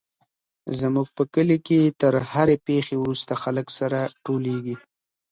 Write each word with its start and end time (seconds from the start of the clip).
زموږ 0.79 1.07
په 1.17 1.23
کلي 1.33 1.57
کي 1.67 1.79
تر 2.01 2.13
هرې 2.31 2.57
پېښي 2.67 2.95
وروسته 2.99 3.33
خلک 3.43 3.67
سره 3.79 3.99
ټولېږي. 4.25 4.75